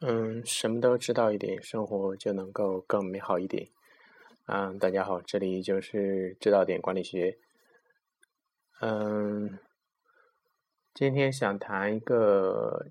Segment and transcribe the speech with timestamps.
[0.00, 3.66] 嗯，什么都知道一点，生活就能够更美好一点。
[4.44, 7.38] 嗯，大家好，这里就是知道点管理学。
[8.80, 9.58] 嗯，
[10.92, 12.88] 今天想谈一个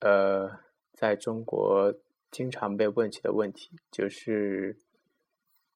[0.00, 0.50] 呃，
[0.92, 1.94] 在中国
[2.32, 4.76] 经常被问起的问题，就是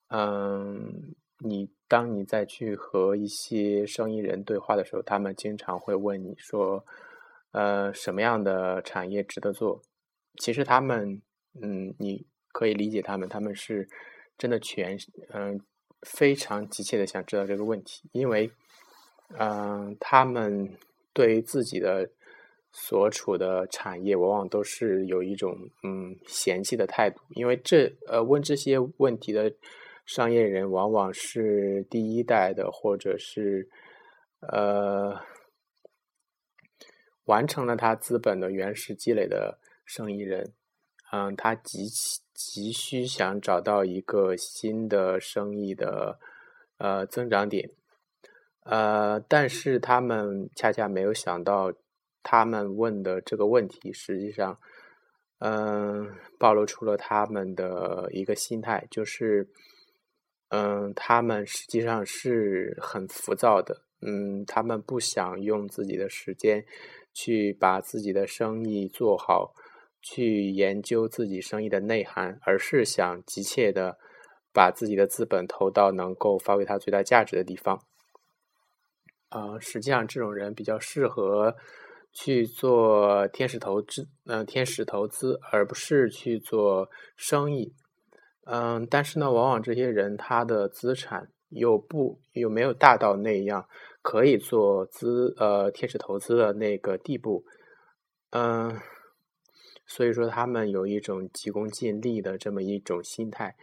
[0.09, 6.85] 嗯，你当你再去和一些生意人对话的时候，他们经常会问你说，
[7.53, 9.81] 呃，什么样的产业值得做？
[10.39, 11.21] 其实他们，
[11.61, 13.89] 嗯，你可以理解他们，他们是
[14.39, 14.97] 真的全，
[15.29, 15.61] 嗯，
[16.03, 18.51] 非常急切的想知道这个问题，因为，
[19.39, 20.77] 嗯，他们
[21.13, 22.11] 对于自己的
[22.73, 29.55] 所处的产业，往往都是有一种嗯嫌弃的态度，因为这呃问这些问题的
[30.07, 33.69] 商业人，往往是第一代的，或者是
[34.41, 35.21] 呃
[37.27, 39.59] 完成了他资本的原始积累的。
[39.85, 40.53] 生意人，
[41.11, 41.89] 嗯，他急
[42.35, 46.19] 急需想找到一个新的生意的
[46.79, 47.71] 呃增长点，
[48.65, 51.73] 呃，但是他们恰恰没有想到，
[52.23, 54.59] 他们问的这个问题，实际上，
[55.39, 59.49] 嗯，暴露出了他们的一个心态，就是，
[60.49, 66.65] 嗯，他们实际上是很浮躁的，嗯，他们不想用自己的时间
[67.13, 69.55] 去把自己的生意做好。
[70.03, 73.97] 去研究自己生意的内涵，而是想急切的
[74.53, 77.81] 把自己的资本投到能够发挥它最大价值的地方。
[79.29, 81.55] 啊，实际上这种人比较适合
[82.13, 87.73] 去做天使投资，嗯，天使投资，而不是去做生意。
[88.45, 93.67] 嗯，但是呢，往往这些人他的资产又不又没有大到那样
[94.03, 97.45] 可以做资呃天使投资的那个地步。
[98.31, 98.79] 嗯。
[99.95, 103.55] 所以说，他们有一种急功近利的这么一种心态。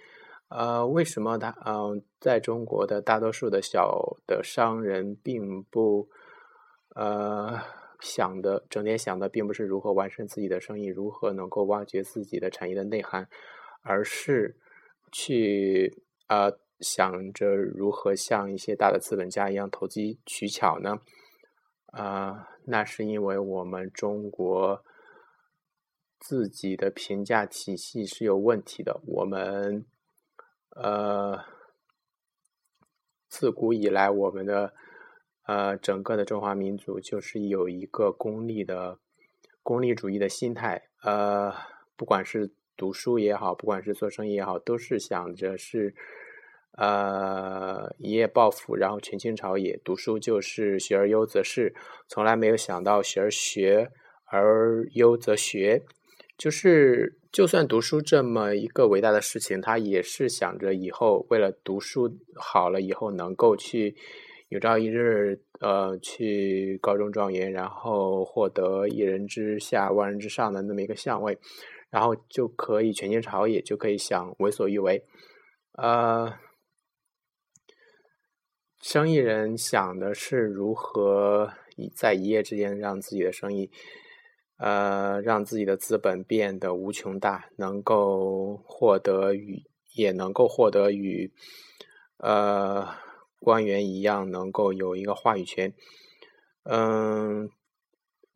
[0.50, 6.08] 呃，为什么他嗯，在中国的大多数的小的商人并不
[6.94, 7.60] 呃
[8.00, 13.28] 想的，整天想的并不是如何完善自己的生意，如何能够挖掘自己的产业的内涵，
[13.82, 14.56] 而是
[15.12, 21.00] 去呃想着如何像一些大的资本家一样投机取巧呢？
[21.88, 24.84] 啊，那是因为我们中国。
[26.20, 29.00] 自己的评价体系是有问题的。
[29.08, 29.86] 我们，
[30.76, 31.40] 呃，
[33.30, 34.74] 自古以来，我们的
[35.48, 39.00] 呃整个的中华民族就是有一个功利的
[39.64, 40.90] 功利主义的心态。
[41.04, 41.54] 呃，
[41.96, 45.96] 不管是读书也好，不管是做生意也好，都是想着是
[46.74, 49.80] 呃一夜暴富，然后权倾朝野。
[49.86, 51.74] 读书就是学而优则仕，
[52.08, 53.90] 从来没有想到学而学
[54.26, 55.82] 而优则学。
[56.40, 63.94] 就是，就算读书这么一个伟大的事情，他也是想着以后为了读书好了以后能够去
[64.48, 71.38] 有朝一日，呃，去高中状元，然后获得一人之下万人之上的那么一个相位，
[71.90, 75.04] 然后就可以权倾朝野，就可以想为所欲为。
[75.74, 76.34] 呃，
[78.82, 81.52] 生意人想的是如何
[81.94, 83.70] 在一夜之间让自己的生意。
[84.60, 91.32] 呃，让自己的资本变得无穷大，能够获得与也能够获得与
[92.18, 92.86] 呃
[93.40, 95.74] 官员一样，能够有一个话语权。
[96.64, 97.50] 嗯，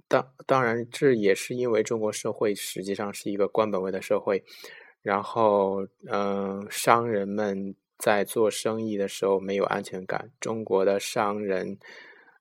[0.08, 4.42] 当当然，这也是因为中国社会实际上是一个官本位的社会。
[5.02, 10.32] 然后，嗯，商人们在做生意的时候没有安全感。
[10.40, 11.78] 中国的商人。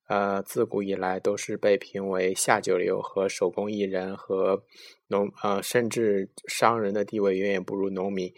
[0.08, 4.62] 呃，自古以来都是被评为下九流和手工艺人和
[5.06, 8.30] 农呃，甚至商人的地位远远不如农民，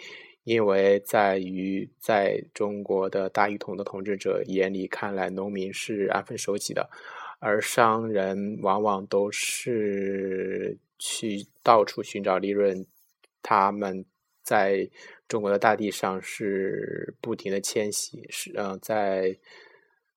[0.44, 6.88] 因为在于在中国的大一统的统治者眼里看来，农民是安分守己的，
[7.40, 12.86] 而商人往往都是去到处寻找利润，
[13.42, 14.04] 他们
[14.42, 14.88] 在
[15.26, 19.36] 中国的大地上是不停的迁徙，是呃在。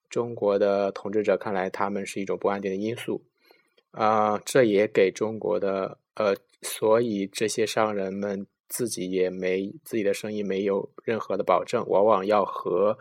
[0.10, 3.22] 中国的统治者看来，他们是一种不安定的因素，
[3.92, 12.98] 啊，这也给中国的呃，所以这些商人们自己也没自己的生意没有任何的保证，往往要和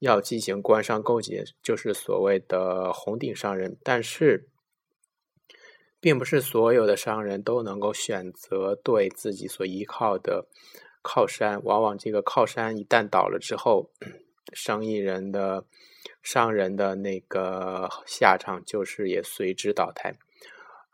[0.00, 3.76] 要进行官商勾结，就是所谓的红顶商人。
[3.84, 4.48] 但是，
[6.00, 10.46] 并不是所有的商人都能够选择对自己所依靠的
[11.00, 13.90] 靠山，往往这个靠山一旦倒了之后，
[14.52, 15.64] 生意人的。
[16.22, 20.14] 商人的那个下场就是也随之倒台，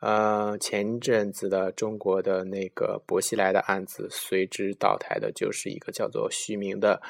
[0.00, 7.02] 呃，前阵子的中国的那个薄熙来的案子，随之倒台的就是一个叫做徐明的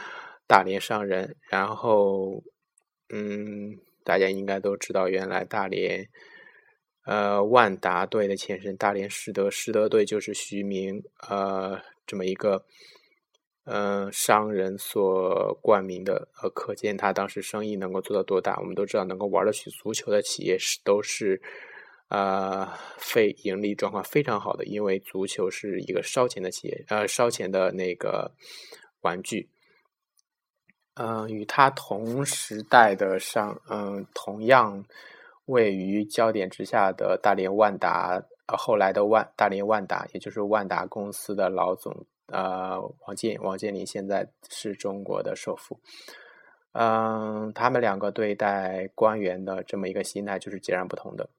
[0.46, 1.36] 大连商人。
[1.50, 2.42] 然后，
[3.10, 6.08] 嗯，大家应该都知道，原来大连，
[7.04, 12.64] 呃，万达队的前身大连实德，实德队就是徐明，呃，这么一个。
[13.68, 18.56] 嗯，商人所冠名的，呃，可见他当时生意能够做到多大。
[18.60, 21.42] 我们都知道，能够玩得起足球的企业是都是，
[22.08, 28.30] 呃，非盈利状况非常好的，因为足球是一个烧钱的企业，呃，烧钱的那个
[29.00, 29.50] 玩具。
[30.94, 34.84] 嗯，与他同时代的商，嗯，同样
[35.46, 42.06] 位于焦点之下的大连万达，呃，后来的万大连万达，也就是万达公司的老总。
[42.26, 45.80] 呃，王健王健林现在是中国的首富。
[46.72, 51.30] 嗯，他们两个对待官员的这么一个心态就是截然不同的。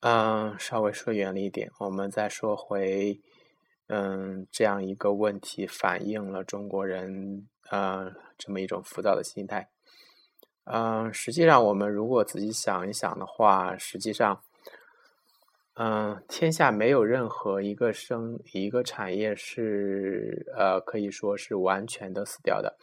[0.00, 3.18] 嗯，稍微说远了一点，我们再说回，
[3.88, 9.70] 嗯，这样一个问题反映了中国人呃这么一种浮躁的心态。
[10.64, 14.42] 嗯，实际上我们如果仔细想一想的话，实际上。
[15.82, 22.76] 嗯，天下没有任何一个生一个产业是呃可以说是完全的死掉的，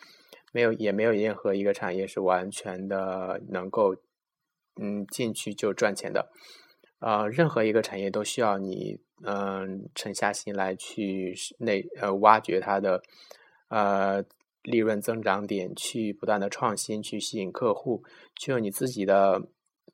[0.52, 3.96] 没有也没有任何一个产业是完全的能够
[4.82, 6.32] 嗯进去就赚钱的，
[7.00, 13.04] 呃，任何一个产业都需要你嗯沉下心来去内呃挖掘它的
[13.70, 14.24] 呃
[14.64, 18.04] 利润增长点，去不断的创新，去吸引客户，
[18.40, 19.44] 去用你自己的。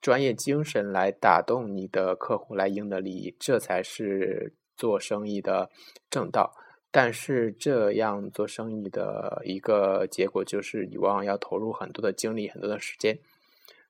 [0.04, 5.70] 专业精神来打动你的客户，来赢得利益，这才是做生意的
[6.10, 6.54] 正道。
[6.92, 13.18] 但是这样做生意的一个结果就是，你往往要投入很多的精力、很多的时间。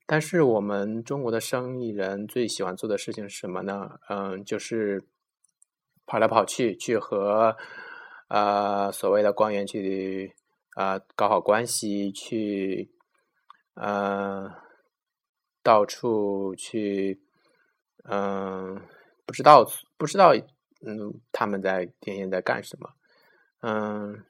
[0.06, 4.00] 但是我们中国的生意人最喜欢做的事情是什么呢？
[4.08, 5.04] 嗯，就是
[6.06, 7.58] 跑来跑去，去和
[8.28, 10.36] 呃所谓的官员去
[10.76, 12.92] 啊搞好关系，去
[13.74, 14.62] 呃。
[15.64, 17.22] 到处去，
[18.04, 18.82] 嗯，
[19.26, 19.66] 不知道
[19.98, 20.34] 不知道，
[20.86, 22.90] 嗯，他们在天天在干什么？
[23.62, 24.26] 嗯，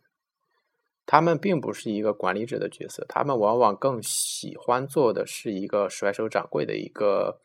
[1.08, 7.42] 他们并不是一个管理者的角色，他们往往更喜欢做的是一个甩手掌柜的一个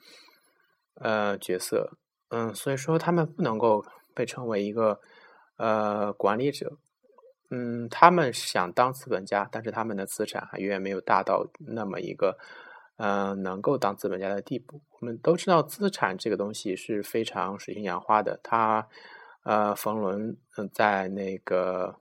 [0.96, 1.96] 呃角色。
[2.28, 3.82] 嗯，所以说他们不能够
[4.14, 5.00] 被称为一个
[5.56, 6.76] 呃管理者。
[7.50, 12.36] 嗯，他们想当资本家，但是他们的资产还远远没有大到那么一个。
[12.98, 18.40] 嗯，能够当资本家的地步，我们都知道资产这个东西是非常水性杨花的。
[18.42, 18.88] 他，
[19.44, 22.00] 呃，冯仑嗯，在那个，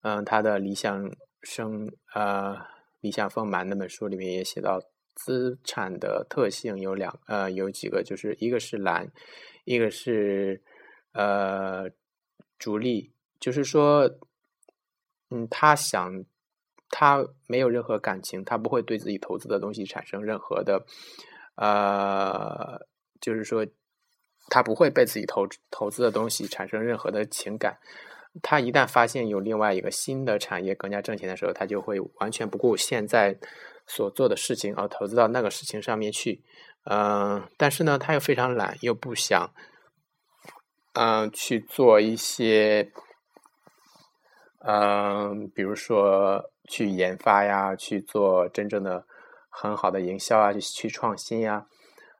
[0.00, 1.08] 嗯，他的理想
[1.40, 2.56] 生呃
[3.00, 4.82] 理想丰满那本书里面也写到，
[5.14, 9.12] 资产的特性有两呃有几个，就是一个是懒，
[9.64, 10.60] 一个是
[11.12, 11.88] 呃
[12.58, 14.18] 逐利，就是说，
[15.30, 16.24] 嗯，他想。
[16.92, 20.84] 他没有任何感情，他不会对自己投资的东西产生任何的，
[21.56, 22.86] 呃，
[23.18, 23.66] 就是说，
[24.50, 27.78] 他不会被自己投投资的东西产生任何的情感。
[28.42, 33.38] 他一旦发现有另外一个新的产业更加挣钱的时候，他就会完全不顾现在
[33.86, 36.42] 所做的事情而投资到那个事情上面去。
[36.84, 39.52] 嗯，但是呢，他又非常懒，又不想，
[40.94, 42.90] 嗯，去做一些，
[44.64, 46.44] 嗯，比如说。
[46.68, 49.04] 去研发呀，去做真正的
[49.50, 51.66] 很好的营销啊，去去创新呀，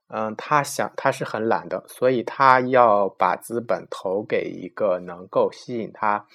[0.08, 6.26] 嗯，他想他是很懒的，所以他要把资本投给一个能够吸引他、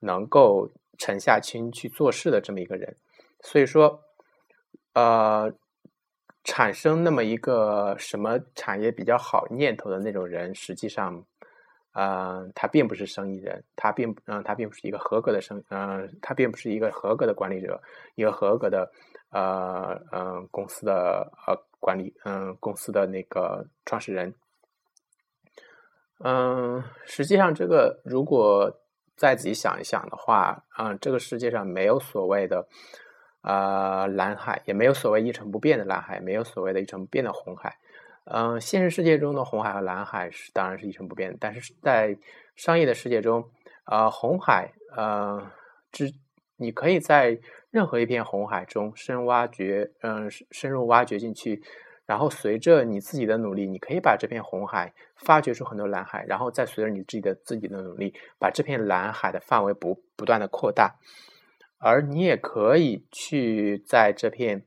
[0.00, 2.96] 能够沉下心去做事的这么一个人。
[3.42, 4.00] 所以说，
[4.94, 5.52] 呃，
[6.42, 11.22] 产生那么一个什么产业比较好念头的那种人，实际上。
[11.92, 17.80] 嗯，他并不是生意人，他并嗯，他并不是一个合格的生，嗯，他并不是一个合格的管理者，
[18.14, 18.90] 一个合格的
[19.30, 24.32] 呃嗯公司的呃管理嗯公司的那个创始人。
[26.22, 28.70] 嗯，实际上这个如果
[29.16, 32.68] 再仔细想一想的话，嗯，这个世界上没有所谓的
[33.42, 37.76] 呃蓝海，也没有所谓一成不变的蓝海，没有所谓的一成不变的红海。
[38.32, 42.16] 嗯，现实世界中的红海和蓝海是当然是一成不变，但是在
[42.54, 43.44] 商业的世界中，
[43.86, 45.50] 呃，红海，呃，
[45.90, 46.12] 之
[46.56, 47.38] 你可以在
[47.70, 51.60] 任何一片红海中深挖掘，嗯，深入挖掘进去，
[52.06, 60.94] 然后随着你自己的努力，你可以把这片红海发掘出很多蓝海，然后再随着你自己的自己的努力，把这片蓝海的范围不不断的扩大，
[61.78, 64.64] 而你也可以去在这片。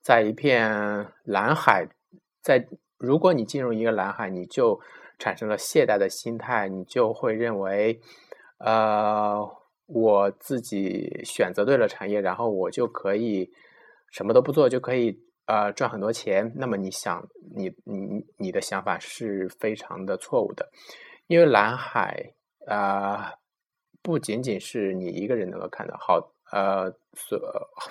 [0.00, 1.86] 在一片蓝海，
[2.48, 4.80] 在如果你进入一个蓝海，你就
[5.18, 8.00] 产生了懈怠的心态，你就会认为，
[8.56, 9.46] 呃，
[9.84, 13.52] 我自己选择对了产业，然后我就可以
[14.10, 16.50] 什么都不做就可以呃赚很多钱。
[16.56, 17.22] 那么你想，
[17.54, 20.66] 你你你的想法是非常的错误的，
[21.26, 22.32] 因为蓝海
[22.66, 23.34] 啊，
[24.00, 27.40] 不仅仅是你一个人能够看到，好呃所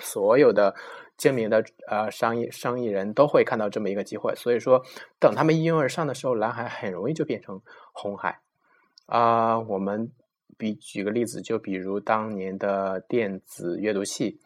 [0.00, 0.74] 所有的。
[1.18, 4.80] 精明的呃商业生意人都会看到这么一个机会，所以说
[5.18, 7.60] 等他们一拥而上的时候，蓝海很容易就变成
[7.92, 8.38] 红海
[9.06, 9.58] 啊。
[9.58, 10.12] 我们
[10.56, 14.38] 比举个例子，就比如当年的电子阅读器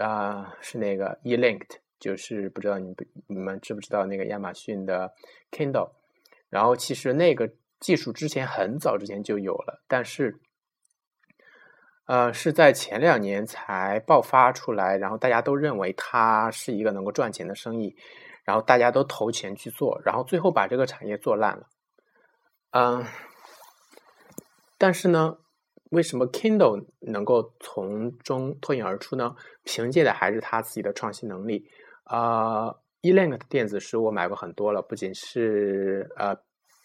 [0.00, 5.12] 啊，是那个 E-Linked，就是不知道你你们知不知道那个亚马逊的
[5.50, 5.90] Kindle，
[6.48, 10.34] 然后其实那个技术之前很早之前就有了，但是。
[12.08, 17.94] 呃，是在前两年才爆发出来，然后大家都认为它是一个能够赚钱的生意，
[18.44, 21.66] 然后大家都投钱去做，然后最后把这个产业做烂了。
[22.70, 23.04] 嗯，
[24.78, 25.36] 但是呢，
[25.90, 29.36] 为什么 Kindle 能够从中脱颖而出呢？
[29.64, 31.68] 凭借的还是它自己的创新能力。
[32.04, 36.34] 啊，E-Link 的电子书我买过很多了，不仅是呃。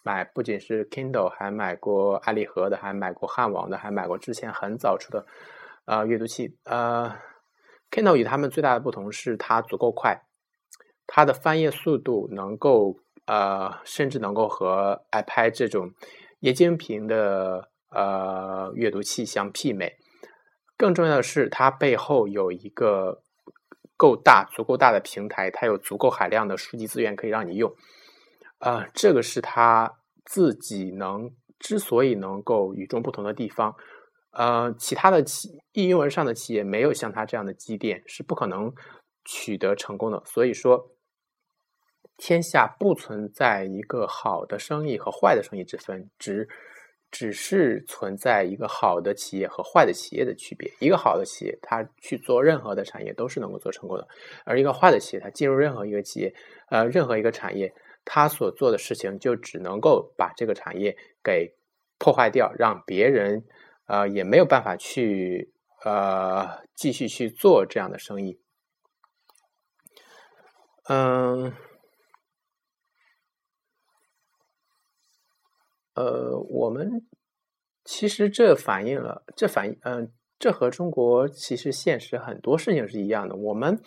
[0.03, 5.25] 买不仅是 Kindle，还买过爱立和的，还买过汉王的，还买过之前很早出的
[5.85, 6.57] 呃阅读器。
[6.65, 7.15] 呃
[7.89, 10.21] ，Kindle 与他们最大的不同是它足够快，
[11.07, 15.91] 它的翻页速度能够呃甚至能够和 iPad 这种
[16.41, 19.95] 液晶屏的呃阅读器相媲美。
[20.75, 23.21] 更重要的是，它背后有一个
[23.95, 27.73] 够大、足够大的平台，它有足够海量的数据资源可以让你用。
[28.63, 29.91] 啊，这个是他
[30.23, 31.29] 自己能
[31.59, 33.75] 之所以能够与众不同的地方。
[34.31, 38.73] 呃，其他的企应用而上的企业没有像他这样的积淀，是不可能
[39.25, 40.23] 取得成功的。
[40.25, 40.91] 所以说，
[42.15, 46.47] 天下不存在一个好的生意和坏的生意之分，只
[47.11, 50.71] 只是存在一个好的企业和坏的企业的区别。
[50.79, 54.07] 一个好的企业，它去做任何的产业都是能够做成功的；
[54.45, 56.33] 而一个坏的企业，它进入任何一个企业，
[56.69, 57.73] 呃，任何一个产业。
[58.05, 61.55] 他所做的事情就只能够把这个产业给
[61.97, 63.45] 破坏掉，让别人
[63.85, 65.53] 呃也没有办法去
[65.85, 68.39] 呃继续去做这样的生意。
[70.89, 71.53] 嗯，
[75.93, 77.07] 呃，我们
[77.85, 83.35] 其实这反映了，这反映嗯，这和中国其实现实很多事情是一样的。
[83.37, 83.81] 我们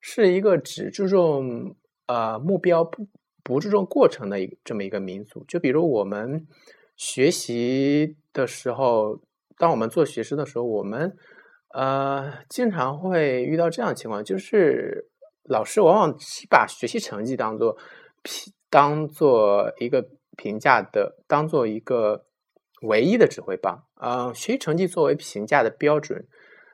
[0.00, 3.08] 是一个只注重呃目标不。
[3.46, 6.44] 不注重过程的一这么一个民族，就比如我们
[6.96, 9.20] 学习的时候，
[9.56, 11.16] 当我们做学生的时候，我们
[11.72, 15.08] 呃经常会遇到这样的情况，就是
[15.44, 17.78] 老师往往是把学习成绩当做
[18.24, 20.04] 评当做一个
[20.36, 22.26] 评价的，当做一个
[22.82, 24.32] 唯一的指挥棒啊。
[24.34, 26.26] 学习成绩作为评价的标准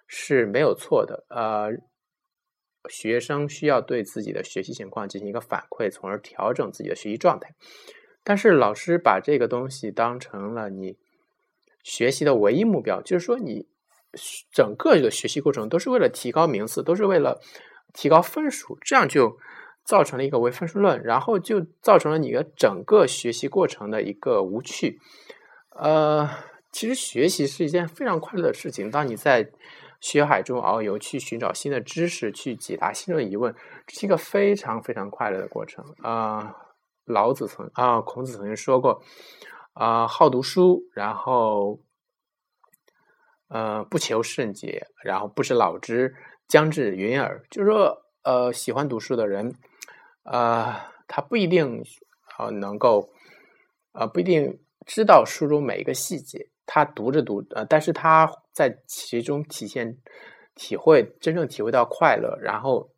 [0.06, 1.70] 是没有错的，呃。
[2.88, 7.54] 学生需要对自己的学习情况进行一个反馈，从而调整自己的学习状态。
[8.24, 10.96] 但是老师把这个东西当成了你
[11.82, 13.66] 学习的唯一目标，就是说你
[14.52, 17.40] 整个的学习过程都是为了提高名次，都是为了
[17.92, 19.38] 提高分数，这样就
[19.84, 25.00] 造成了一个唯分数论，然后就造成了你的整个学习过程的一个无趣。
[25.70, 26.28] 呃，
[26.70, 29.50] 其实学习是一件非常快乐的事情，当你在。
[30.02, 33.54] 学海中遨游，去寻找新的知识，去解答新的疑问，
[33.86, 36.56] 这是一个非常非常快乐的过程啊！
[37.04, 39.00] 老子曾啊，孔子曾经说过
[39.74, 41.78] 啊，好读书，然后
[43.48, 46.14] 呃，不求甚解，然后不知老之
[46.48, 47.44] 将至云耳。
[47.48, 49.54] 就是说，呃，喜欢读书的人，
[50.24, 50.74] 呃，
[51.06, 51.84] 他不一定
[52.38, 53.12] 呃能够，
[53.92, 56.48] 呃，不一定知道书中每一个细节。
[56.66, 59.96] 他读着读，呃，但是他在其中体现、
[60.54, 62.90] 体会、真正体会到快乐，然后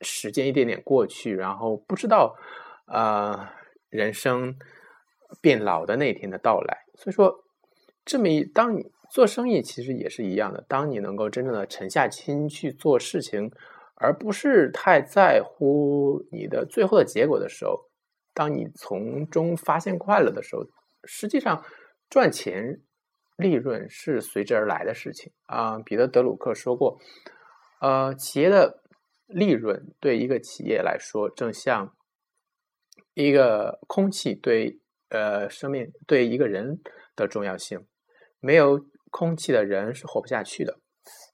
[0.00, 2.34] 时间一点点过去，然后不知道，
[2.86, 3.48] 呃，
[3.90, 4.56] 人生
[5.42, 6.84] 变老的那一天的到来。
[6.94, 7.44] 所以说，
[8.04, 13.50] 这么一，当你做生意其实也是一样的，当你能够真正的沉下心去做事情，
[13.96, 17.90] 而不是太在乎你的最后的结果的时候，
[18.32, 20.62] 当你从中发现快乐的时候，
[21.04, 21.62] 实际上
[22.08, 22.80] 赚钱。
[23.36, 25.78] 利润是随之而来的事情啊！
[25.78, 27.00] 彼得·德鲁克说过
[27.80, 28.82] ：“呃，企业的
[29.26, 31.96] 利润对一个企业来说，正像
[33.14, 36.80] 一个空气对呃生命对一个人
[37.16, 37.84] 的重要性。
[38.38, 40.78] 没有空气的人是活不下去的，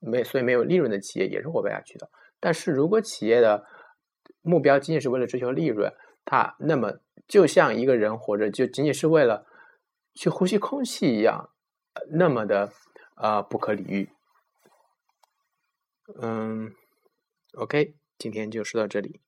[0.01, 2.09] 没所以没有利润的企业也是活不下去的。
[2.39, 3.67] 但是如果企业的
[4.43, 5.93] 目标仅仅是为了追求利润，
[6.25, 9.45] 他那么就像一个人活着就仅仅是为了
[10.15, 11.51] 去呼吸空气一样，
[12.11, 12.73] 那么的
[13.15, 14.11] 啊不可理喻。
[16.21, 16.75] 嗯
[17.55, 19.21] ，OK，今天就说到这里。